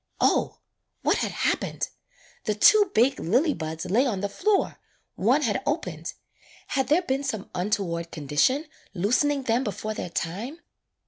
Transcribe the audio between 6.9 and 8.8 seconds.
been some untoward condition